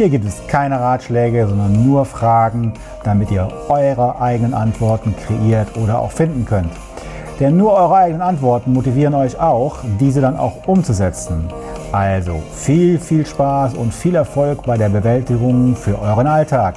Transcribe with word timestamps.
Hier 0.00 0.08
gibt 0.08 0.24
es 0.24 0.40
keine 0.46 0.80
Ratschläge, 0.80 1.46
sondern 1.46 1.84
nur 1.84 2.06
Fragen, 2.06 2.72
damit 3.04 3.30
ihr 3.30 3.46
eure 3.68 4.18
eigenen 4.18 4.54
Antworten 4.54 5.14
kreiert 5.14 5.76
oder 5.76 5.98
auch 5.98 6.10
finden 6.10 6.46
könnt. 6.46 6.72
Denn 7.38 7.58
nur 7.58 7.74
eure 7.74 7.96
eigenen 7.96 8.22
Antworten 8.22 8.72
motivieren 8.72 9.12
euch 9.12 9.38
auch, 9.38 9.80
diese 10.00 10.22
dann 10.22 10.38
auch 10.38 10.66
umzusetzen. 10.66 11.50
Also 11.92 12.40
viel, 12.54 12.98
viel 12.98 13.26
Spaß 13.26 13.74
und 13.74 13.92
viel 13.92 14.14
Erfolg 14.14 14.62
bei 14.62 14.78
der 14.78 14.88
Bewältigung 14.88 15.76
für 15.76 16.00
euren 16.00 16.26
Alltag. 16.26 16.76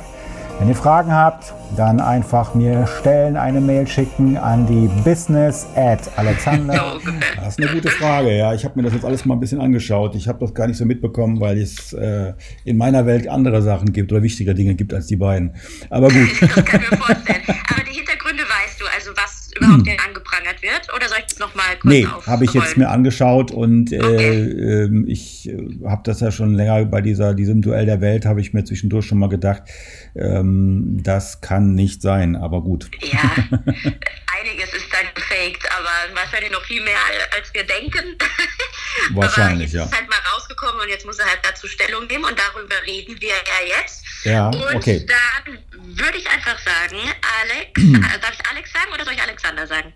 Wenn 0.59 0.70
ihr 0.70 0.75
Fragen 0.75 1.12
habt, 1.12 1.53
dann 1.75 1.99
einfach 1.99 2.53
mir 2.53 2.88
stellen, 2.88 3.35
eine 3.35 3.59
Mail 3.59 3.88
schicken 3.88 4.38
an 4.38 4.66
die 4.67 4.88
business 5.03 5.66
at 5.75 5.99
Alexander. 6.17 6.94
Das 7.35 7.57
ist 7.57 7.61
eine 7.61 7.75
gute 7.75 7.89
Frage, 7.89 8.38
ja. 8.38 8.53
Ich 8.53 8.63
habe 8.63 8.80
mir 8.80 8.84
das 8.84 8.94
jetzt 8.94 9.03
alles 9.03 9.25
mal 9.25 9.35
ein 9.35 9.39
bisschen 9.39 9.59
angeschaut. 9.59 10.16
Ich 10.16 10.27
habe 10.30 10.39
das 10.39 10.53
gar 10.53 10.67
nicht 10.67 10.77
so 10.77 10.85
mitbekommen, 10.85 11.41
weil 11.41 11.58
es 11.58 11.91
äh, 11.91 12.34
in 12.63 12.77
meiner 12.77 13.05
Welt 13.05 13.27
andere 13.27 13.61
Sachen 13.61 13.91
gibt 13.91 14.11
oder 14.13 14.23
wichtigere 14.23 14.55
Dinge 14.55 14.75
gibt 14.75 14.94
als 14.94 15.08
die 15.08 15.17
beiden. 15.17 15.55
Aber 15.89 16.08
gut. 16.08 16.30
Das 16.39 16.66
kann 16.66 16.81
ich 16.81 16.91
mir 16.91 16.97
vorstellen. 16.97 17.41
Aber 17.47 17.83
die 17.83 18.03
du, 18.84 18.94
also 18.95 19.12
was 19.16 19.52
überhaupt 19.56 19.86
denn 19.88 20.00
angeprangert 20.00 20.62
wird? 20.62 20.94
Oder 20.95 21.08
soll 21.08 21.17
ich 21.20 21.26
das 21.26 21.39
nochmal 21.39 21.78
kurz 21.80 21.94
Nee, 21.94 22.08
habe 22.26 22.45
ich 22.45 22.53
jetzt 22.53 22.78
mir 22.78 22.89
angeschaut 22.89 23.52
und 23.52 23.92
äh, 23.92 24.02
Okay. 24.03 24.42
ähm, 24.86 25.06
ich 25.08 25.50
äh, 25.50 25.58
habe 25.86 26.02
das 26.06 26.20
ja 26.20 26.31
schon 26.31 26.53
länger 26.56 26.86
bei 26.86 27.02
dieser, 27.02 27.34
diesem 27.34 27.61
Duell 27.61 27.86
der 27.86 28.02
Welt, 28.02 28.26
habe 28.26 28.42
ich 28.42 28.54
mir 28.54 28.64
zwischendurch 28.64 29.06
schon 29.06 29.20
mal 29.20 29.30
gedacht, 29.30 29.64
ähm, 30.16 30.98
das 31.04 31.42
kann 31.42 31.76
nicht 31.76 32.02
sein, 32.02 32.36
aber 32.36 32.61
gut. 32.61 32.89
Ja, 33.02 33.20
einiges 33.52 34.73
ist 34.73 34.88
dann 34.92 35.08
gefaked, 35.16 35.67
aber 35.78 36.16
wahrscheinlich 36.20 36.52
noch 36.52 36.64
viel 36.64 36.84
mehr 36.84 36.98
als 37.38 37.54
wir 37.54 37.64
denken. 37.64 38.17
Wahrscheinlich, 39.11 39.69
aber 39.72 39.77
ja. 39.77 39.83
jetzt 39.83 39.94
ist 39.94 39.99
halt 39.99 40.09
mal 40.09 40.19
rausgekommen 40.33 40.81
und 40.81 40.89
jetzt 40.89 41.05
muss 41.05 41.19
er 41.19 41.25
halt 41.25 41.39
dazu 41.44 41.67
Stellung 41.67 42.08
nehmen 42.08 42.25
und 42.25 42.38
darüber 42.38 42.75
reden 42.86 43.19
wir 43.19 43.30
ja 43.30 43.77
jetzt. 43.80 44.03
Ja, 44.23 44.47
und 44.47 44.75
okay. 44.75 45.05
dann 45.05 45.58
würde 45.97 46.17
ich 46.17 46.30
einfach 46.30 46.58
sagen, 46.59 46.97
Alex, 47.41 47.71
darf 48.21 48.33
ich 48.33 48.49
Alex 48.49 48.71
sagen 48.71 48.91
oder 48.94 49.03
soll 49.05 49.14
ich 49.14 49.21
Alexander 49.21 49.67
sagen? 49.67 49.94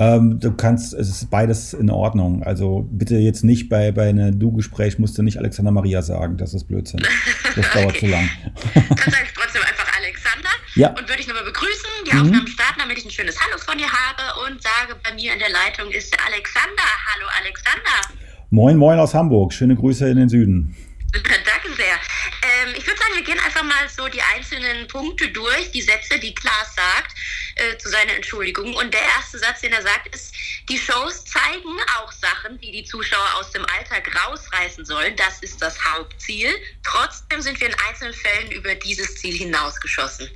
Ähm, 0.00 0.40
du 0.40 0.56
kannst, 0.56 0.94
es 0.94 1.10
ist 1.10 1.30
beides 1.30 1.74
in 1.74 1.90
Ordnung. 1.90 2.42
Also 2.42 2.88
bitte 2.90 3.16
jetzt 3.16 3.44
nicht 3.44 3.68
bei, 3.68 3.92
bei 3.92 4.08
einem 4.08 4.38
Du-Gespräch 4.38 4.98
musst 4.98 5.18
du 5.18 5.22
nicht 5.22 5.36
Alexander 5.36 5.72
Maria 5.72 6.00
sagen, 6.00 6.38
das 6.38 6.54
ist 6.54 6.64
Blödsinn. 6.68 7.06
Das 7.56 7.70
dauert 7.72 7.96
zu 7.98 8.06
lang. 8.06 8.30
Dann 8.74 8.96
sage 9.12 9.24
ich 9.26 9.32
trotzdem 9.34 9.60
einfach 9.62 9.86
Alexander 9.98 10.48
Ja. 10.76 10.88
und 10.90 11.06
würde 11.08 11.20
ich 11.20 11.26
nochmal 11.26 11.44
begrüßen, 11.44 11.90
die 12.06 12.14
Mhm. 12.14 12.20
Aufnahmen 12.22 12.46
starten, 12.46 12.78
damit 12.80 12.96
ich 12.96 13.04
ein 13.04 13.10
schönes 13.10 13.36
Hallo 13.40 13.58
von 13.58 13.76
dir 13.76 13.90
habe 13.90 14.22
und 14.46 14.62
sage, 14.62 14.96
bei 15.02 15.12
mir 15.14 15.32
in 15.34 15.38
der 15.40 15.50
Leitung 15.50 15.90
ist 15.90 16.10
der 16.14 16.24
Alexander. 16.24 16.86
Hallo 17.12 17.26
Alexander. 17.42 18.19
Moin, 18.52 18.76
moin 18.76 18.98
aus 18.98 19.14
Hamburg. 19.14 19.52
Schöne 19.52 19.76
Grüße 19.76 20.08
in 20.08 20.16
den 20.16 20.28
Süden. 20.28 20.74
Danke 21.12 21.72
sehr. 21.76 21.94
Ähm, 22.42 22.74
ich 22.76 22.84
würde 22.84 22.98
sagen, 22.98 23.14
wir 23.14 23.22
gehen 23.22 23.38
einfach 23.38 23.62
mal 23.62 23.88
so 23.88 24.08
die 24.08 24.20
einzelnen 24.34 24.88
Punkte 24.88 25.28
durch, 25.28 25.70
die 25.70 25.80
Sätze, 25.80 26.18
die 26.18 26.34
Klaas 26.34 26.74
sagt, 26.74 27.14
äh, 27.54 27.78
zu 27.78 27.88
seiner 27.88 28.12
Entschuldigung. 28.14 28.74
Und 28.74 28.92
der 28.92 29.02
erste 29.02 29.38
Satz, 29.38 29.60
den 29.60 29.72
er 29.72 29.82
sagt, 29.82 30.12
ist, 30.12 30.34
die 30.68 30.78
Shows 30.78 31.24
zeigen 31.26 31.78
auch 31.96 32.10
Sachen, 32.10 32.58
die 32.58 32.72
die 32.72 32.82
Zuschauer 32.82 33.36
aus 33.38 33.52
dem 33.52 33.64
Alltag 33.66 34.10
rausreißen 34.26 34.84
sollen. 34.84 35.14
Das 35.14 35.38
ist 35.42 35.62
das 35.62 35.78
Hauptziel. 35.84 36.50
Trotzdem 36.82 37.40
sind 37.42 37.60
wir 37.60 37.68
in 37.68 37.76
einzelnen 37.88 38.14
Fällen 38.14 38.50
über 38.50 38.74
dieses 38.74 39.14
Ziel 39.14 39.36
hinausgeschossen. 39.36 40.28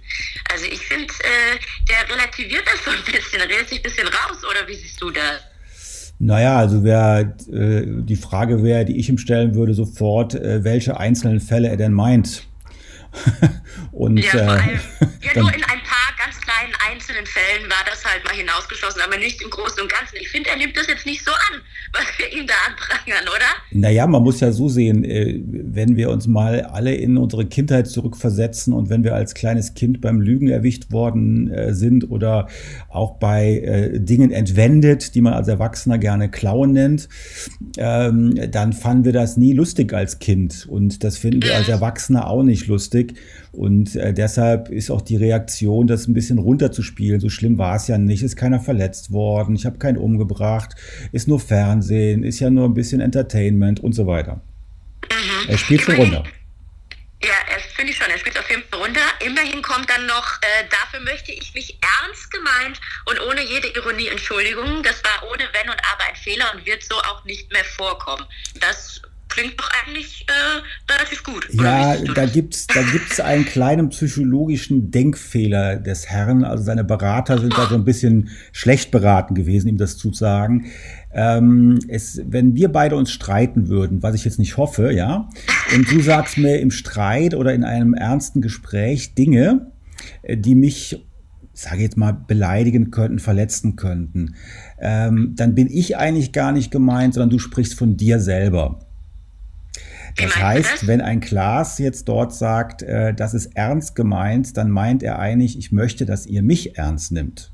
Also 0.52 0.66
ich 0.66 0.86
finde, 0.86 1.12
äh, 1.14 1.58
der 1.88 2.08
relativiert 2.08 2.64
das 2.64 2.84
so 2.84 2.92
ein 2.92 3.02
bisschen, 3.12 3.40
redet 3.40 3.68
sich 3.68 3.78
ein 3.80 3.82
bisschen 3.82 4.06
raus, 4.06 4.38
oder 4.48 4.68
wie 4.68 4.74
siehst 4.74 5.00
du 5.00 5.10
das? 5.10 5.42
Naja, 6.24 6.56
also 6.56 6.82
wer 6.82 7.34
äh, 7.52 7.82
die 7.86 8.16
Frage 8.16 8.62
wäre, 8.62 8.86
die 8.86 8.96
ich 8.96 9.10
ihm 9.10 9.18
stellen 9.18 9.54
würde, 9.54 9.74
sofort, 9.74 10.34
äh, 10.34 10.64
welche 10.64 10.98
einzelnen 10.98 11.38
Fälle 11.38 11.68
er 11.68 11.76
denn 11.76 11.92
meint. 11.92 12.48
Und 13.92 14.16
Ja, 14.16 14.30
vor 14.30 14.40
äh, 14.40 14.44
allem, 14.44 14.80
ja, 15.20 15.30
nur 15.42 15.54
in 15.54 15.62
ein 15.62 15.62
paar 15.62 15.76
ganz 16.24 16.40
kleinen 16.40 16.72
einzelnen 16.90 17.26
Fällen 17.26 17.68
war 17.68 17.84
das 17.88 18.04
halt 18.04 18.24
mal 18.24 18.34
hinausgeschossen, 18.34 19.02
aber 19.04 19.18
nicht 19.18 19.42
im 19.42 19.50
Großen 19.50 19.82
und 19.82 19.90
Ganzen. 19.90 20.16
Ich 20.20 20.28
finde, 20.28 20.50
er 20.50 20.56
nimmt 20.56 20.76
das 20.76 20.86
jetzt 20.86 21.04
nicht 21.04 21.22
so 21.24 21.30
an, 21.30 21.60
was 21.92 22.06
wir 22.18 22.32
ihm 22.32 22.46
da 22.46 22.54
anprangern, 22.66 23.28
oder? 23.28 23.50
Naja, 23.72 24.06
man 24.06 24.22
muss 24.22 24.40
ja 24.40 24.52
so 24.52 24.68
sehen, 24.68 25.04
äh, 25.04 25.40
wenn 25.44 25.96
wir 25.96 26.10
uns 26.10 26.26
mal 26.26 26.62
alle 26.62 26.94
in 26.94 27.18
unsere 27.18 27.46
Kindheit 27.46 27.88
zurückversetzen 27.88 28.72
und 28.72 28.88
wenn 28.88 29.04
wir 29.04 29.14
als 29.14 29.34
kleines 29.34 29.74
Kind 29.74 30.00
beim 30.00 30.20
Lügen 30.20 30.48
erwischt 30.48 30.92
worden 30.92 31.50
äh, 31.50 31.74
sind 31.74 32.10
oder 32.10 32.48
auch 32.88 33.18
bei 33.18 33.58
äh, 33.58 34.00
Dingen 34.00 34.30
entwendet, 34.30 35.14
die 35.14 35.20
man 35.20 35.34
als 35.34 35.48
Erwachsener 35.48 35.98
gerne 35.98 36.30
klauen 36.30 36.72
nennt, 36.72 37.08
ähm, 37.76 38.34
dann 38.50 38.72
fanden 38.72 39.04
wir 39.04 39.12
das 39.12 39.36
nie 39.36 39.52
lustig 39.52 39.92
als 39.92 40.18
Kind 40.18 40.66
und 40.68 41.04
das 41.04 41.18
finden 41.18 41.42
wir 41.42 41.54
als 41.54 41.68
Erwachsener 41.68 42.28
auch 42.28 42.42
nicht 42.42 42.66
lustig. 42.66 43.14
Und 43.52 43.94
deshalb 43.94 44.68
ist 44.68 44.90
auch 44.90 45.00
die 45.00 45.14
Reaktion, 45.14 45.86
das 45.86 46.08
ein 46.14 46.22
bisschen 46.22 46.38
runterzuspielen. 46.38 47.20
So 47.20 47.28
schlimm 47.28 47.58
war 47.58 47.74
es 47.74 47.88
ja 47.88 47.98
nicht. 47.98 48.22
Ist 48.22 48.36
keiner 48.36 48.60
verletzt 48.60 49.10
worden. 49.10 49.56
Ich 49.56 49.66
habe 49.66 49.78
keinen 49.78 49.98
umgebracht. 49.98 50.76
Ist 51.10 51.26
nur 51.26 51.40
Fernsehen. 51.40 52.22
Ist 52.22 52.38
ja 52.38 52.50
nur 52.50 52.66
ein 52.66 52.74
bisschen 52.74 53.00
Entertainment 53.00 53.80
und 53.80 53.92
so 53.92 54.06
weiter. 54.06 54.40
Er 55.48 55.58
spielt 55.58 55.82
schon 55.82 55.96
runter. 55.96 56.24
Ja, 57.22 57.34
er 57.50 57.58
finde 57.58 57.90
ich 57.90 57.96
schon, 57.96 58.10
er 58.10 58.18
spielt 58.18 58.38
auf 58.38 58.48
jeden 58.50 58.62
Fall 58.64 58.80
runter. 58.80 59.00
Immerhin 59.24 59.62
kommt 59.62 59.88
dann 59.88 60.06
noch, 60.06 60.38
äh, 60.42 60.64
dafür 60.68 61.00
möchte 61.00 61.32
ich 61.32 61.54
mich 61.54 61.78
ernst 62.02 62.30
gemeint 62.30 62.78
und 63.06 63.18
ohne 63.20 63.42
jede 63.42 63.68
Ironie 63.68 64.08
Entschuldigung. 64.08 64.82
Das 64.82 65.02
war 65.02 65.30
ohne 65.30 65.44
Wenn 65.52 65.70
und 65.70 65.80
Aber 65.92 66.04
ein 66.08 66.16
Fehler 66.16 66.52
und 66.54 66.66
wird 66.66 66.82
so 66.84 66.94
auch 66.96 67.24
nicht 67.24 67.50
mehr 67.50 67.64
vorkommen. 67.64 68.24
Das 68.60 69.00
klingt 69.28 69.58
doch 69.58 69.70
eigentlich 69.82 70.26
äh, 70.28 70.83
relativ 71.14 71.22
gut. 71.22 71.48
Ja, 71.52 71.96
da 71.96 72.24
das? 72.24 72.32
gibt's 72.32 72.66
da 72.66 72.82
gibt's 72.82 73.20
einen 73.20 73.44
kleinen 73.44 73.88
psychologischen 73.88 74.90
Denkfehler 74.90 75.76
des 75.76 76.06
Herrn. 76.08 76.44
Also 76.44 76.64
seine 76.64 76.84
Berater 76.84 77.38
sind 77.38 77.56
da 77.56 77.66
so 77.68 77.74
ein 77.74 77.84
bisschen 77.84 78.30
schlecht 78.52 78.90
beraten 78.90 79.34
gewesen, 79.34 79.68
ihm 79.68 79.76
das 79.76 79.96
zu 79.96 80.12
sagen. 80.12 80.66
Ähm, 81.12 81.78
es, 81.88 82.20
wenn 82.26 82.54
wir 82.54 82.70
beide 82.70 82.96
uns 82.96 83.12
streiten 83.12 83.68
würden, 83.68 84.02
was 84.02 84.14
ich 84.14 84.24
jetzt 84.24 84.38
nicht 84.38 84.56
hoffe, 84.56 84.92
ja, 84.92 85.28
und 85.74 85.90
du 85.90 86.00
sagst 86.00 86.38
mir 86.38 86.58
im 86.58 86.70
Streit 86.70 87.34
oder 87.34 87.54
in 87.54 87.64
einem 87.64 87.94
ernsten 87.94 88.40
Gespräch 88.40 89.14
Dinge, 89.14 89.70
äh, 90.22 90.36
die 90.36 90.54
mich 90.54 91.04
sage 91.56 91.82
jetzt 91.82 91.96
mal, 91.96 92.10
beleidigen 92.10 92.90
könnten, 92.90 93.20
verletzen 93.20 93.76
könnten, 93.76 94.34
ähm, 94.80 95.34
dann 95.36 95.54
bin 95.54 95.68
ich 95.70 95.96
eigentlich 95.96 96.32
gar 96.32 96.50
nicht 96.50 96.72
gemeint, 96.72 97.14
sondern 97.14 97.30
du 97.30 97.38
sprichst 97.38 97.78
von 97.78 97.96
dir 97.96 98.18
selber. 98.18 98.80
Wie 100.16 100.22
Das 100.22 100.36
heißt, 100.36 100.72
das? 100.74 100.86
wenn 100.86 101.00
ein 101.00 101.20
Klaas 101.20 101.78
jetzt 101.78 102.08
dort 102.08 102.32
sagt, 102.32 102.82
äh, 102.82 103.12
das 103.14 103.34
ist 103.34 103.56
ernst 103.56 103.94
gemeint, 103.94 104.56
dann 104.56 104.70
meint 104.70 105.02
er 105.02 105.18
eigentlich, 105.18 105.58
ich 105.58 105.72
möchte, 105.72 106.06
dass 106.06 106.26
ihr 106.26 106.42
mich 106.42 106.78
ernst 106.78 107.10
nimmt. 107.12 107.52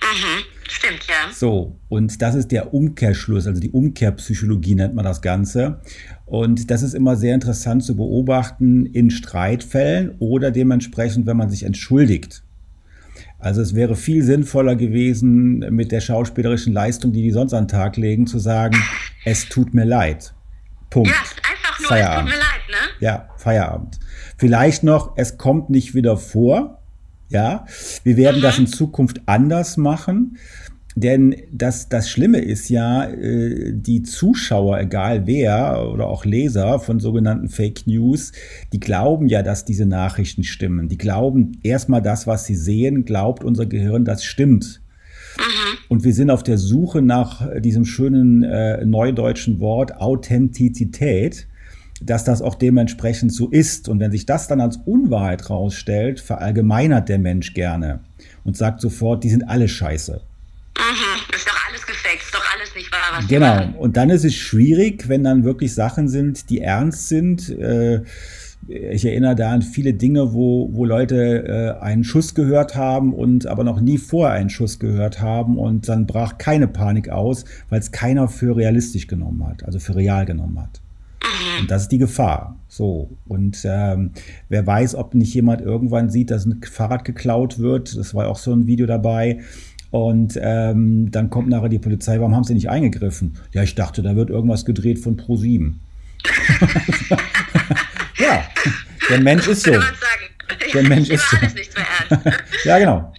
Mhm, 0.00 0.44
stimmt, 0.68 1.06
ja. 1.06 1.32
So, 1.34 1.76
und 1.88 2.22
das 2.22 2.34
ist 2.34 2.50
der 2.52 2.72
Umkehrschluss, 2.72 3.46
also 3.46 3.60
die 3.60 3.70
Umkehrpsychologie 3.70 4.74
nennt 4.74 4.94
man 4.94 5.04
das 5.04 5.20
Ganze. 5.20 5.80
Und 6.24 6.70
das 6.70 6.82
ist 6.82 6.94
immer 6.94 7.16
sehr 7.16 7.34
interessant 7.34 7.84
zu 7.84 7.96
beobachten 7.96 8.86
in 8.86 9.10
Streitfällen 9.10 10.14
oder 10.18 10.50
dementsprechend, 10.50 11.26
wenn 11.26 11.36
man 11.36 11.50
sich 11.50 11.64
entschuldigt. 11.64 12.42
Also 13.38 13.60
es 13.60 13.74
wäre 13.74 13.96
viel 13.96 14.22
sinnvoller 14.24 14.76
gewesen, 14.76 15.58
mit 15.70 15.92
der 15.92 16.00
schauspielerischen 16.00 16.72
Leistung, 16.72 17.12
die 17.12 17.22
die 17.22 17.30
sonst 17.30 17.52
an 17.52 17.64
den 17.64 17.68
Tag 17.68 17.96
legen, 17.96 18.26
zu 18.26 18.38
sagen, 18.38 18.76
es 19.24 19.48
tut 19.48 19.74
mir 19.74 19.84
leid. 19.84 20.34
Punkt. 20.90 21.10
Ja, 21.10 21.14
Feierabend. 21.88 22.28
es 22.28 22.34
tut 22.34 22.40
mir 22.40 22.44
leid, 22.44 22.68
ne? 22.70 23.06
Ja, 23.06 23.28
Feierabend. 23.36 23.98
Vielleicht 24.36 24.84
noch, 24.84 25.12
es 25.16 25.38
kommt 25.38 25.70
nicht 25.70 25.94
wieder 25.94 26.16
vor. 26.16 26.78
Ja, 27.30 27.66
wir 28.04 28.16
werden 28.16 28.40
das 28.40 28.58
in 28.58 28.66
Zukunft 28.66 29.20
anders 29.26 29.76
machen. 29.76 30.38
Denn 30.96 31.36
das, 31.52 31.88
das 31.88 32.10
Schlimme 32.10 32.38
ist 32.38 32.70
ja, 32.70 33.04
äh, 33.04 33.72
die 33.72 34.02
Zuschauer, 34.02 34.80
egal 34.80 35.28
wer 35.28 35.88
oder 35.92 36.08
auch 36.08 36.24
Leser 36.24 36.80
von 36.80 36.98
sogenannten 36.98 37.48
Fake 37.48 37.86
News, 37.86 38.32
die 38.72 38.80
glauben 38.80 39.28
ja, 39.28 39.44
dass 39.44 39.64
diese 39.64 39.86
Nachrichten 39.86 40.42
stimmen. 40.42 40.88
Die 40.88 40.98
glauben 40.98 41.58
erstmal 41.62 42.02
das, 42.02 42.26
was 42.26 42.46
sie 42.46 42.56
sehen, 42.56 43.04
glaubt 43.04 43.44
unser 43.44 43.66
Gehirn, 43.66 44.04
das 44.04 44.24
stimmt. 44.24 44.80
Und 45.88 46.02
wir 46.02 46.12
sind 46.12 46.30
auf 46.30 46.42
der 46.42 46.58
Suche 46.58 47.00
nach 47.00 47.48
diesem 47.60 47.84
schönen 47.84 48.42
äh, 48.42 48.84
neudeutschen 48.84 49.60
Wort 49.60 50.00
Authentizität. 50.00 51.46
Dass 52.00 52.24
das 52.24 52.42
auch 52.42 52.54
dementsprechend 52.54 53.32
so 53.32 53.48
ist. 53.48 53.88
Und 53.88 54.00
wenn 54.00 54.10
sich 54.10 54.26
das 54.26 54.48
dann 54.48 54.60
als 54.60 54.76
Unwahrheit 54.76 55.50
rausstellt, 55.50 56.20
verallgemeinert 56.20 57.08
der 57.08 57.18
Mensch 57.18 57.54
gerne 57.54 58.00
und 58.44 58.56
sagt 58.56 58.80
sofort, 58.80 59.24
die 59.24 59.30
sind 59.30 59.48
alle 59.48 59.68
scheiße. 59.68 60.20
Mhm, 60.76 61.34
ist 61.34 61.48
doch 61.48 61.68
alles 61.68 61.86
gefaked, 61.86 62.22
ist 62.22 62.34
doch 62.34 62.54
alles 62.54 62.74
nicht 62.74 62.92
wahr. 62.92 63.18
Was 63.18 63.28
genau, 63.28 63.78
und 63.78 63.96
dann 63.96 64.10
ist 64.10 64.24
es 64.24 64.34
schwierig, 64.34 65.08
wenn 65.08 65.24
dann 65.24 65.44
wirklich 65.44 65.74
Sachen 65.74 66.08
sind, 66.08 66.50
die 66.50 66.60
ernst 66.60 67.08
sind. 67.08 67.48
Äh, 67.50 68.02
ich 68.66 69.04
erinnere 69.04 69.34
da 69.34 69.52
an 69.52 69.62
viele 69.62 69.94
Dinge, 69.94 70.34
wo, 70.34 70.68
wo 70.72 70.84
Leute 70.84 71.76
äh, 71.80 71.82
einen 71.82 72.04
Schuss 72.04 72.34
gehört 72.34 72.74
haben 72.74 73.14
und 73.14 73.46
aber 73.46 73.64
noch 73.64 73.80
nie 73.80 73.98
vorher 73.98 74.34
einen 74.34 74.50
Schuss 74.50 74.78
gehört 74.78 75.20
haben 75.20 75.56
und 75.56 75.88
dann 75.88 76.06
brach 76.06 76.38
keine 76.38 76.68
Panik 76.68 77.08
aus, 77.08 77.44
weil 77.70 77.80
es 77.80 77.92
keiner 77.92 78.28
für 78.28 78.56
realistisch 78.56 79.06
genommen 79.06 79.46
hat, 79.46 79.64
also 79.64 79.78
für 79.78 79.96
real 79.96 80.26
genommen 80.26 80.60
hat. 80.60 80.80
Und 81.60 81.70
das 81.70 81.82
ist 81.82 81.92
die 81.92 81.98
Gefahr. 81.98 82.56
So. 82.68 83.10
Und 83.26 83.60
ähm, 83.64 84.12
wer 84.48 84.66
weiß, 84.66 84.94
ob 84.94 85.14
nicht 85.14 85.34
jemand 85.34 85.60
irgendwann 85.60 86.10
sieht, 86.10 86.30
dass 86.30 86.46
ein 86.46 86.60
Fahrrad 86.62 87.04
geklaut 87.04 87.58
wird. 87.58 87.96
Das 87.96 88.14
war 88.14 88.28
auch 88.28 88.38
so 88.38 88.52
ein 88.52 88.66
Video 88.66 88.86
dabei. 88.86 89.40
Und 89.90 90.38
ähm, 90.40 91.10
dann 91.10 91.30
kommt 91.30 91.48
nachher 91.48 91.70
die 91.70 91.78
Polizei, 91.78 92.18
warum 92.18 92.34
haben 92.36 92.44
sie 92.44 92.54
nicht 92.54 92.68
eingegriffen? 92.68 93.38
Ja, 93.52 93.62
ich 93.62 93.74
dachte, 93.74 94.02
da 94.02 94.16
wird 94.16 94.28
irgendwas 94.28 94.64
gedreht 94.64 94.98
von 94.98 95.16
Pro7. 95.16 95.74
ja, 98.18 98.44
der 99.08 99.20
Mensch 99.20 99.46
ist 99.48 99.62
so. 99.62 99.72
Der 100.74 100.82
Mensch 100.82 101.08
ist 101.08 101.24
so. 101.30 101.36
ja, 102.64 102.78
genau. 102.78 103.12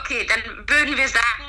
Okay, 0.00 0.26
dann 0.28 0.66
würden 0.66 0.96
wir 0.96 1.08
sagen, 1.08 1.43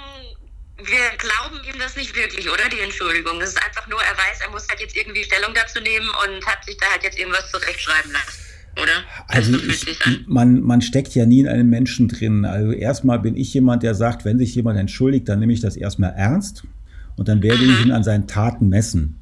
wir 0.88 1.18
glauben 1.18 1.64
ihm 1.68 1.80
das 1.80 1.96
nicht 1.96 2.16
wirklich, 2.16 2.50
oder? 2.50 2.70
Die 2.72 2.80
Entschuldigung. 2.80 3.42
Es 3.42 3.50
ist 3.50 3.64
einfach 3.64 3.88
nur, 3.88 4.00
er 4.02 4.18
weiß, 4.18 4.42
er 4.46 4.52
muss 4.52 4.68
halt 4.68 4.80
jetzt 4.80 4.96
irgendwie 4.96 5.24
Stellung 5.24 5.54
dazu 5.54 5.80
nehmen 5.82 6.08
und 6.08 6.46
hat 6.46 6.64
sich 6.66 6.78
da 6.78 6.86
halt 6.92 7.04
jetzt 7.04 7.18
irgendwas 7.18 7.50
zurechtschreiben 7.52 8.12
lassen. 8.12 8.46
Oder? 8.82 9.04
Also 9.28 9.58
ich, 9.58 10.28
man, 10.28 10.62
man 10.62 10.82
steckt 10.82 11.16
ja 11.16 11.26
nie 11.26 11.40
in 11.40 11.48
einem 11.48 11.70
Menschen 11.70 12.08
drin. 12.08 12.46
Also 12.46 12.72
erstmal 12.72 13.20
bin 13.20 13.36
ich 13.36 13.54
jemand, 13.54 13.84
der 13.84 13.96
sagt, 13.96 14.26
wenn 14.26 14.38
sich 14.38 14.54
jemand 14.54 14.78
entschuldigt, 14.78 15.30
dann 15.30 15.40
nehme 15.40 15.54
ich 15.54 15.62
das 15.62 15.78
erstmal 15.78 16.14
ernst 16.14 16.64
und 17.16 17.28
dann 17.30 17.42
werde 17.42 17.64
mhm. 17.64 17.72
ich 17.72 17.86
ihn 17.86 17.92
an 17.92 18.04
seinen 18.04 18.28
Taten 18.28 18.68
messen. 18.68 19.22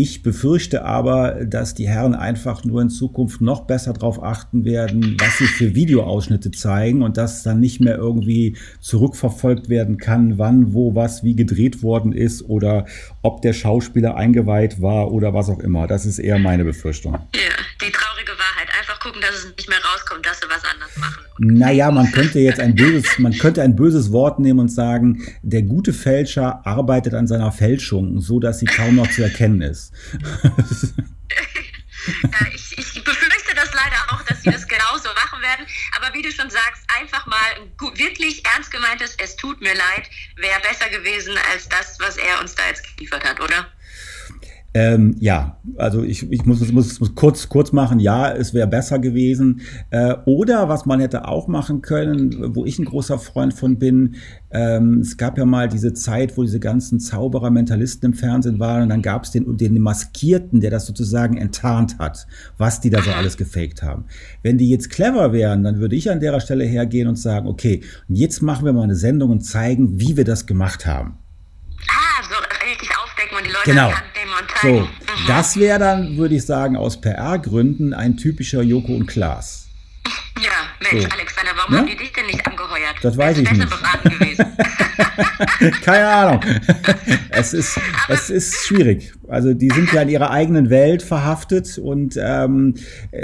Ich 0.00 0.22
befürchte 0.22 0.84
aber, 0.84 1.44
dass 1.44 1.74
die 1.74 1.88
Herren 1.88 2.14
einfach 2.14 2.64
nur 2.64 2.80
in 2.82 2.88
Zukunft 2.88 3.40
noch 3.40 3.62
besser 3.62 3.92
darauf 3.94 4.22
achten 4.22 4.64
werden, 4.64 5.16
was 5.18 5.38
sie 5.38 5.46
für 5.46 5.74
Videoausschnitte 5.74 6.52
zeigen 6.52 7.02
und 7.02 7.16
dass 7.16 7.42
dann 7.42 7.58
nicht 7.58 7.80
mehr 7.80 7.96
irgendwie 7.96 8.56
zurückverfolgt 8.78 9.68
werden 9.68 9.96
kann, 9.96 10.38
wann, 10.38 10.72
wo, 10.72 10.94
was, 10.94 11.24
wie 11.24 11.34
gedreht 11.34 11.82
worden 11.82 12.12
ist 12.12 12.48
oder 12.48 12.86
ob 13.22 13.42
der 13.42 13.52
Schauspieler 13.52 14.14
eingeweiht 14.14 14.80
war 14.80 15.10
oder 15.10 15.34
was 15.34 15.48
auch 15.48 15.58
immer. 15.58 15.88
Das 15.88 16.06
ist 16.06 16.20
eher 16.20 16.38
meine 16.38 16.64
Befürchtung. 16.64 17.14
Ja, 17.34 17.77
gucken, 19.08 19.22
dass 19.22 19.34
es 19.36 19.56
nicht 19.56 19.68
mehr 19.68 19.78
rauskommt, 19.92 20.24
dass 20.26 20.38
sie 20.40 20.46
was 20.48 20.64
anderes 20.64 20.96
machen. 20.96 21.24
Naja, 21.38 21.90
man 21.90 22.10
könnte 22.12 22.38
jetzt 22.38 22.60
ein 22.60 22.74
böses, 22.74 23.18
man 23.18 23.36
könnte 23.36 23.62
ein 23.62 23.74
böses 23.74 24.12
Wort 24.12 24.38
nehmen 24.38 24.60
und 24.60 24.68
sagen, 24.68 25.26
der 25.42 25.62
gute 25.62 25.92
Fälscher 25.92 26.66
arbeitet 26.66 27.14
an 27.14 27.26
seiner 27.26 27.52
Fälschung, 27.52 28.20
so 28.20 28.40
dass 28.40 28.58
sie 28.58 28.66
kaum 28.66 28.96
noch 28.96 29.10
zu 29.10 29.22
erkennen 29.22 29.62
ist. 29.62 29.92
ja, 32.22 32.46
ich, 32.54 32.78
ich 32.78 33.04
befürchte 33.04 33.54
das 33.54 33.72
leider 33.72 33.96
auch, 34.10 34.22
dass 34.24 34.42
sie 34.42 34.50
das 34.50 34.66
genauso 34.66 35.08
machen 35.14 35.40
werden. 35.42 35.66
Aber 35.96 36.14
wie 36.14 36.22
du 36.22 36.30
schon 36.30 36.50
sagst, 36.50 36.84
einfach 37.00 37.26
mal 37.26 37.70
wirklich 37.94 38.44
ernst 38.54 38.70
gemeintes, 38.70 39.16
es 39.22 39.36
tut 39.36 39.60
mir 39.60 39.74
leid, 39.74 40.10
wäre 40.36 40.60
besser 40.60 40.88
gewesen 40.90 41.34
als 41.52 41.68
das, 41.68 41.98
was 42.00 42.16
er 42.16 42.40
uns 42.40 42.54
da 42.54 42.66
jetzt 42.68 42.84
geliefert 42.96 43.24
hat, 43.24 43.40
oder? 43.40 43.66
Ähm, 44.74 45.16
ja, 45.18 45.56
also 45.76 46.02
ich, 46.02 46.30
ich 46.30 46.44
muss 46.44 46.60
es 46.60 46.72
muss, 46.72 47.00
muss 47.00 47.14
kurz, 47.14 47.48
kurz 47.48 47.72
machen. 47.72 48.00
Ja, 48.00 48.30
es 48.30 48.52
wäre 48.52 48.66
besser 48.66 48.98
gewesen. 48.98 49.62
Äh, 49.90 50.14
oder 50.26 50.68
was 50.68 50.84
man 50.84 51.00
hätte 51.00 51.26
auch 51.26 51.48
machen 51.48 51.80
können, 51.80 52.54
wo 52.54 52.66
ich 52.66 52.78
ein 52.78 52.84
großer 52.84 53.18
Freund 53.18 53.54
von 53.54 53.78
bin, 53.78 54.16
ähm, 54.50 55.00
es 55.00 55.16
gab 55.16 55.38
ja 55.38 55.46
mal 55.46 55.68
diese 55.68 55.94
Zeit, 55.94 56.36
wo 56.36 56.42
diese 56.42 56.60
ganzen 56.60 57.00
Zauberer, 57.00 57.50
Mentalisten 57.50 58.12
im 58.12 58.14
Fernsehen 58.14 58.58
waren 58.58 58.82
und 58.82 58.88
dann 58.90 59.02
gab 59.02 59.24
es 59.24 59.30
den, 59.30 59.56
den 59.56 59.80
Maskierten, 59.80 60.60
der 60.60 60.70
das 60.70 60.86
sozusagen 60.86 61.38
enttarnt 61.38 61.98
hat, 61.98 62.26
was 62.58 62.80
die 62.80 62.90
da 62.90 63.02
so 63.02 63.10
alles 63.10 63.38
gefaked 63.38 63.82
haben. 63.82 64.04
Wenn 64.42 64.58
die 64.58 64.68
jetzt 64.68 64.90
clever 64.90 65.32
wären, 65.32 65.64
dann 65.64 65.78
würde 65.78 65.96
ich 65.96 66.10
an 66.10 66.20
der 66.20 66.40
Stelle 66.40 66.64
hergehen 66.64 67.08
und 67.08 67.16
sagen, 67.16 67.48
okay, 67.48 67.80
jetzt 68.06 68.42
machen 68.42 68.66
wir 68.66 68.74
mal 68.74 68.82
eine 68.82 68.96
Sendung 68.96 69.30
und 69.30 69.40
zeigen, 69.40 69.98
wie 69.98 70.16
wir 70.16 70.24
das 70.24 70.46
gemacht 70.46 70.86
haben. 70.86 71.18
Und 73.38 73.46
die 73.46 73.52
Leute 73.52 73.70
genau. 73.70 73.92
So, 74.62 74.80
mhm. 74.80 74.88
das 75.28 75.56
wäre 75.56 75.78
dann, 75.78 76.16
würde 76.16 76.34
ich 76.34 76.44
sagen, 76.44 76.76
aus 76.76 77.00
PR-Gründen 77.00 77.94
ein 77.94 78.16
typischer 78.16 78.62
Joko 78.62 78.94
und 78.94 79.06
Klaas. 79.06 79.68
Ja, 80.42 80.50
Mensch, 80.80 81.04
so. 81.04 81.10
Alexander, 81.10 81.52
warum 81.56 81.74
ja? 81.74 81.80
haben 81.80 81.88
die 81.88 81.96
dich 81.96 82.12
denn 82.12 82.26
nicht 82.26 82.46
angeheuert? 82.46 82.94
Das 83.02 83.16
weiß 83.16 83.38
ich 83.38 83.50
nicht. 83.50 83.66
Keine 85.84 86.08
Ahnung. 86.08 86.40
es, 87.30 87.52
ist, 87.52 87.80
es 88.08 88.30
ist 88.30 88.66
schwierig. 88.66 89.12
Also 89.28 89.54
die 89.54 89.70
sind 89.70 89.92
ja 89.92 90.02
in 90.02 90.08
ihrer 90.08 90.30
eigenen 90.30 90.70
Welt 90.70 91.02
verhaftet 91.02 91.78
und 91.78 92.18
ähm, 92.20 92.74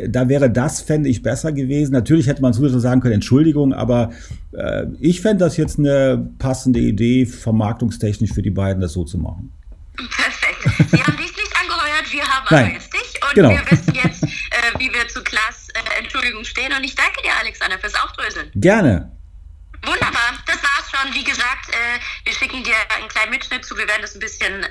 da 0.09 0.29
wäre 0.29 0.51
das, 0.51 0.81
fände 0.81 1.09
ich, 1.09 1.23
besser 1.23 1.53
gewesen. 1.53 1.93
Natürlich 1.93 2.27
hätte 2.27 2.43
man 2.43 2.53
zusätzlich 2.53 2.83
sagen 2.83 3.01
können, 3.01 3.15
Entschuldigung, 3.15 3.73
aber 3.73 4.11
äh, 4.53 4.87
ich 5.01 5.21
fände 5.21 5.45
das 5.45 5.57
jetzt 5.57 5.79
eine 5.79 6.31
passende 6.39 6.81
Idee, 6.81 7.27
vermarktungstechnisch 7.27 8.33
für 8.33 8.43
die 8.43 8.51
beiden 8.51 8.81
das 8.81 8.93
so 8.93 9.05
zu 9.05 9.19
machen. 9.19 9.53
Sie 10.91 11.03
haben 11.03 11.17
dich 11.17 11.37
nicht 11.37 11.53
angeheuert, 11.61 12.13
wir 12.13 12.23
haben 12.23 12.47
Nein. 12.51 12.65
aber 12.65 12.75
jetzt 12.75 12.93
dich 12.93 13.23
und 13.23 13.35
genau. 13.35 13.51
wir 13.51 13.71
wissen 13.71 13.95
jetzt, 13.95 14.23
äh, 14.25 14.79
wie 14.79 14.93
wir 14.93 15.07
zu 15.09 15.23
Klaas 15.23 15.69
äh, 15.75 16.03
Entschuldigung 16.03 16.45
stehen 16.45 16.73
und 16.73 16.85
ich 16.85 16.95
danke 16.95 17.23
dir, 17.23 17.33
Alexander, 17.41 17.79
fürs 17.79 17.95
Aufdröseln. 17.95 18.51
Gerne. 18.55 19.11
Wunderbar, 19.87 20.33
das 20.47 20.57
war's 20.63 20.91
schon. 20.91 21.15
Wie 21.15 21.25
gesagt, 21.25 21.71
äh, 21.71 21.99
wir 22.25 22.33
schicken 22.33 22.65
dir 22.65 22.75
einen 22.97 23.09
kleinen 23.09 23.31
Mitschnitt 23.31 23.65
zu. 23.65 23.77
Wir 23.77 23.87
werden 23.87 24.03
das 24.03 24.15
ein 24.15 24.21
bisschen 24.21 24.63
äh, 24.63 24.69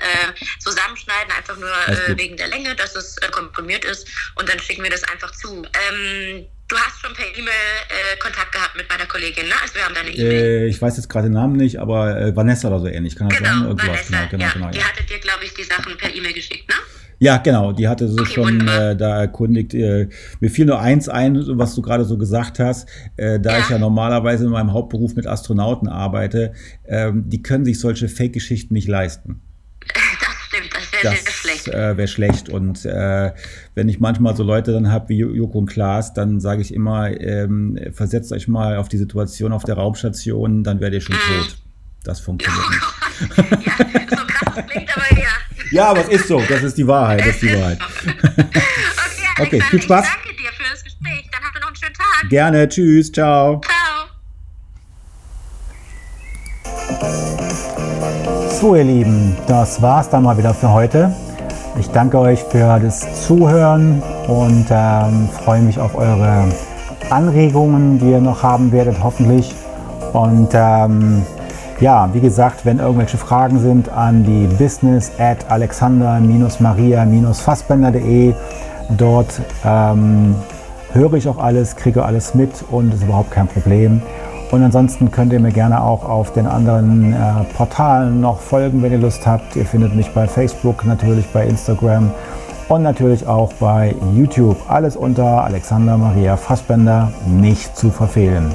zusammenschneiden, 0.58 1.32
einfach 1.36 1.56
nur 1.56 1.70
äh, 1.70 2.16
wegen 2.16 2.36
der 2.36 2.48
Länge, 2.48 2.74
dass 2.74 2.94
es 2.96 3.16
äh, 3.18 3.28
komprimiert 3.28 3.84
ist. 3.84 4.08
Und 4.34 4.48
dann 4.48 4.58
schicken 4.58 4.82
wir 4.82 4.90
das 4.90 5.04
einfach 5.04 5.30
zu. 5.32 5.62
Ähm, 5.64 6.46
du 6.68 6.76
hast 6.76 7.00
schon 7.00 7.14
per 7.14 7.26
E-Mail 7.26 7.52
äh, 7.88 8.16
Kontakt 8.18 8.52
gehabt 8.52 8.76
mit 8.76 8.88
meiner 8.88 9.06
Kollegin, 9.06 9.46
ne? 9.46 9.54
Also 9.62 9.74
wir 9.74 9.84
haben 9.84 9.94
deine 9.94 10.10
E-Mail. 10.10 10.42
Äh, 10.42 10.66
ich 10.66 10.80
weiß 10.80 10.96
jetzt 10.96 11.08
gerade 11.08 11.28
den 11.28 11.34
Namen 11.34 11.56
nicht, 11.56 11.78
aber 11.78 12.34
Vanessa 12.34 12.68
oder 12.68 12.80
so 12.80 12.86
ähnlich. 12.86 13.16
Kann 13.16 13.28
das 13.28 13.38
genau, 13.38 13.50
sein? 13.50 13.62
Irgendwas. 13.62 13.88
Vanessa, 13.88 14.26
genau, 14.26 14.28
genau, 14.30 14.44
ja. 14.44 14.52
genau. 14.52 14.70
Die 14.70 14.78
ja. 14.78 14.84
hattet 14.84 15.10
dir, 15.10 15.18
glaube 15.18 15.44
ich, 15.44 15.54
die 15.54 15.64
Sachen 15.64 15.96
per 15.96 16.14
E-Mail 16.14 16.32
geschickt, 16.32 16.68
ne? 16.68 16.76
Ja, 17.18 17.38
genau, 17.38 17.72
die 17.72 17.88
hatte 17.88 18.08
so 18.08 18.20
okay, 18.20 18.32
schon 18.32 18.68
äh, 18.68 18.96
da 18.96 19.20
erkundigt. 19.20 19.74
Äh, 19.74 20.08
mir 20.40 20.50
fiel 20.50 20.66
nur 20.66 20.80
eins 20.80 21.08
ein, 21.08 21.42
was 21.58 21.74
du 21.74 21.82
gerade 21.82 22.04
so 22.04 22.18
gesagt 22.18 22.58
hast. 22.58 22.88
Äh, 23.16 23.40
da 23.40 23.52
ja. 23.52 23.58
ich 23.60 23.68
ja 23.70 23.78
normalerweise 23.78 24.44
in 24.44 24.50
meinem 24.50 24.72
Hauptberuf 24.72 25.14
mit 25.14 25.26
Astronauten 25.26 25.88
arbeite, 25.88 26.52
ähm, 26.86 27.28
die 27.28 27.42
können 27.42 27.64
sich 27.64 27.78
solche 27.78 28.08
Fake-Geschichten 28.08 28.74
nicht 28.74 28.88
leisten. 28.88 29.40
Das 30.20 30.60
stimmt, 30.60 30.74
das 30.74 30.92
wäre 31.02 31.32
schlecht. 31.32 31.68
Äh, 31.68 31.96
wäre 31.96 32.08
schlecht. 32.08 32.48
Und 32.48 32.84
äh, 32.84 33.32
wenn 33.74 33.88
ich 33.88 33.98
manchmal 33.98 34.36
so 34.36 34.44
Leute 34.44 34.72
dann 34.72 34.90
habe 34.90 35.08
wie 35.08 35.18
Joko 35.18 35.58
und 35.58 35.66
Klaas, 35.66 36.14
dann 36.14 36.40
sage 36.40 36.62
ich 36.62 36.72
immer, 36.72 37.10
ähm, 37.20 37.78
versetzt 37.92 38.32
euch 38.32 38.46
mal 38.46 38.76
auf 38.76 38.88
die 38.88 38.98
Situation 38.98 39.52
auf 39.52 39.64
der 39.64 39.74
Raumstation, 39.74 40.62
dann 40.62 40.80
werdet 40.80 40.94
ihr 40.94 41.00
schon 41.00 41.16
mhm. 41.16 41.40
tot. 41.40 41.56
Das 42.04 42.20
funktioniert 42.20 42.70
nicht. 42.70 43.66
ja, 43.66 43.72
so 44.08 44.16
krass 44.26 44.66
klingt 44.68 44.96
aber 44.96 45.18
ja. 45.18 45.28
Ja, 45.70 45.88
aber 45.90 46.00
es 46.00 46.08
ist 46.08 46.28
so. 46.28 46.40
Das 46.48 46.62
ist 46.62 46.76
die 46.76 46.86
Wahrheit. 46.86 47.20
Das 47.20 47.28
ist 47.28 47.42
die 47.42 47.52
Wahrheit. 47.52 47.78
okay, 49.38 49.42
okay 49.42 49.60
viel 49.62 49.82
Spaß. 49.82 50.06
danke 50.06 50.36
dir 50.36 50.50
für 50.52 50.70
das 50.70 50.84
Gespräch. 50.84 51.28
Dann 51.32 51.42
habt 51.42 51.56
ihr 51.56 51.60
noch 51.60 51.68
einen 51.68 51.76
schönen 51.76 51.94
Tag. 51.94 52.28
Gerne. 52.28 52.68
Tschüss. 52.68 53.12
Ciao. 53.12 53.60
Ciao. 53.60 53.84
So, 58.60 58.76
ihr 58.76 58.84
Lieben, 58.84 59.36
das 59.46 59.82
war's 59.82 60.08
dann 60.08 60.22
mal 60.22 60.38
wieder 60.38 60.54
für 60.54 60.70
heute. 60.70 61.14
Ich 61.78 61.88
danke 61.88 62.18
euch 62.18 62.42
für 62.44 62.78
das 62.78 63.26
Zuhören 63.26 64.00
und 64.28 64.66
ähm, 64.70 65.28
freue 65.28 65.60
mich 65.60 65.78
auf 65.78 65.96
eure 65.96 66.48
Anregungen, 67.10 67.98
die 67.98 68.10
ihr 68.10 68.20
noch 68.20 68.42
haben 68.42 68.70
werdet, 68.72 68.96
hoffentlich. 69.02 69.52
Und 70.12 70.50
ähm, 70.54 71.26
ja, 71.84 72.08
wie 72.14 72.20
gesagt, 72.20 72.64
wenn 72.64 72.78
irgendwelche 72.78 73.18
Fragen 73.18 73.58
sind, 73.58 73.90
an 73.90 74.24
die 74.24 74.46
business 74.46 75.12
at 75.18 75.50
alexander-maria-fassbender.de. 75.50 78.32
Dort 78.96 79.42
ähm, 79.66 80.34
höre 80.94 81.12
ich 81.12 81.28
auch 81.28 81.36
alles, 81.36 81.76
kriege 81.76 82.02
alles 82.02 82.34
mit 82.34 82.64
und 82.70 82.94
ist 82.94 83.02
überhaupt 83.02 83.32
kein 83.32 83.48
Problem. 83.48 84.00
Und 84.50 84.62
ansonsten 84.62 85.10
könnt 85.10 85.34
ihr 85.34 85.40
mir 85.40 85.52
gerne 85.52 85.82
auch 85.82 86.08
auf 86.08 86.32
den 86.32 86.46
anderen 86.46 87.12
äh, 87.12 87.16
Portalen 87.54 88.22
noch 88.22 88.40
folgen, 88.40 88.82
wenn 88.82 88.92
ihr 88.92 88.98
Lust 88.98 89.26
habt. 89.26 89.54
Ihr 89.54 89.66
findet 89.66 89.94
mich 89.94 90.08
bei 90.14 90.26
Facebook, 90.26 90.86
natürlich 90.86 91.26
bei 91.34 91.46
Instagram 91.46 92.12
und 92.70 92.82
natürlich 92.82 93.26
auch 93.26 93.52
bei 93.60 93.94
YouTube. 94.14 94.56
Alles 94.68 94.96
unter 94.96 95.44
Alexander 95.44 95.98
Maria 95.98 96.38
Fassbender, 96.38 97.12
nicht 97.26 97.76
zu 97.76 97.90
verfehlen. 97.90 98.54